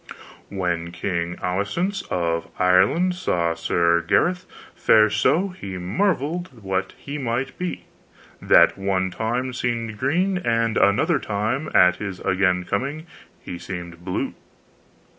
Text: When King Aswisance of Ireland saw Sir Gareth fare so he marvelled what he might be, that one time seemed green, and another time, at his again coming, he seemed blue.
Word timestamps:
When 0.49 0.91
King 0.91 1.35
Aswisance 1.43 2.01
of 2.09 2.47
Ireland 2.57 3.13
saw 3.13 3.53
Sir 3.53 4.01
Gareth 4.01 4.47
fare 4.73 5.11
so 5.11 5.49
he 5.49 5.77
marvelled 5.77 6.63
what 6.63 6.93
he 6.97 7.19
might 7.19 7.55
be, 7.59 7.85
that 8.41 8.79
one 8.79 9.11
time 9.11 9.53
seemed 9.53 9.99
green, 9.99 10.39
and 10.39 10.75
another 10.75 11.19
time, 11.19 11.69
at 11.75 11.97
his 11.97 12.19
again 12.21 12.63
coming, 12.63 13.05
he 13.43 13.59
seemed 13.59 14.03
blue. 14.03 14.33